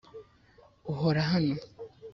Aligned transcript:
uhora 0.91 1.21
hano, 1.31 1.55